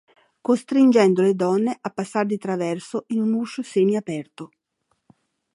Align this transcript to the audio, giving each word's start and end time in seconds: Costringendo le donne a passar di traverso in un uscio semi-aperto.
Costringendo 0.47 1.21
le 1.21 1.35
donne 1.35 1.77
a 1.79 1.91
passar 1.91 2.25
di 2.25 2.39
traverso 2.39 3.03
in 3.09 3.21
un 3.21 3.33
uscio 3.33 3.61
semi-aperto. 3.61 4.49